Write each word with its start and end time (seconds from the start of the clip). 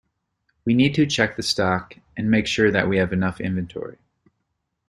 We 0.65 0.73
need 0.73 0.95
to 0.95 1.05
check 1.05 1.35
the 1.35 1.43
stock, 1.43 1.93
and 2.17 2.31
make 2.31 2.47
sure 2.47 2.71
that 2.71 2.89
we 2.89 2.97
have 2.97 3.13
enough 3.13 3.39
inventory 3.39 3.99